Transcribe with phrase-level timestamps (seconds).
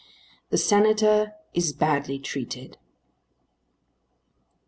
[0.49, 2.77] THE SENATOR IS BADLY TREATED.